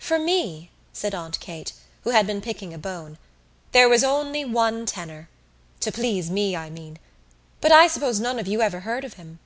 "For 0.00 0.18
me," 0.18 0.72
said 0.92 1.14
Aunt 1.14 1.38
Kate, 1.38 1.72
who 2.02 2.10
had 2.10 2.26
been 2.26 2.40
picking 2.40 2.74
a 2.74 2.78
bone, 2.78 3.16
"there 3.70 3.88
was 3.88 4.02
only 4.02 4.44
one 4.44 4.86
tenor. 4.86 5.28
To 5.78 5.92
please 5.92 6.28
me, 6.32 6.56
I 6.56 6.68
mean. 6.68 6.98
But 7.60 7.70
I 7.70 7.86
suppose 7.86 8.18
none 8.18 8.40
of 8.40 8.48
you 8.48 8.60
ever 8.60 8.80
heard 8.80 9.04
of 9.04 9.14
him." 9.14 9.38